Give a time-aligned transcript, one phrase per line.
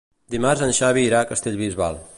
[0.35, 2.05] Dimarts en Xavi irà a Castellbisbal.